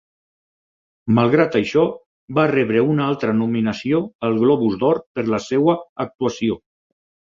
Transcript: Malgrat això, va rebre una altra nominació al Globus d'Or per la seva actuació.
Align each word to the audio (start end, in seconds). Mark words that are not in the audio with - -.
Malgrat 1.19 1.57
això, 1.59 1.83
va 2.39 2.47
rebre 2.55 2.83
una 2.95 3.07
altra 3.13 3.37
nominació 3.45 4.03
al 4.31 4.43
Globus 4.43 4.83
d'Or 4.83 5.05
per 5.17 5.31
la 5.33 5.45
seva 5.53 5.81
actuació. 6.11 6.65